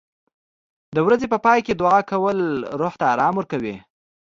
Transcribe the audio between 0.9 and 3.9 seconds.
د ورځې په پای کې دعا کول روح ته آرام ورکوي.